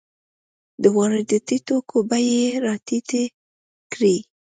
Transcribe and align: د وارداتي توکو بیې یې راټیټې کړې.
د 0.81 0.83
وارداتي 0.97 1.57
توکو 1.67 1.97
بیې 2.09 2.31
یې 2.41 2.49
راټیټې 2.65 3.23
کړې. 3.93 4.15